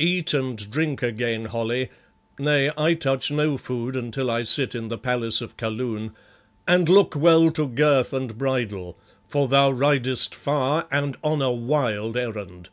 [0.00, 1.88] Eat and drink again, Holly
[2.36, 6.14] nay, I touch no food until I sit in the palace of Kaloon
[6.66, 12.16] and look well to girth and bridle, for thou ridest far and on a wild
[12.16, 12.70] errand.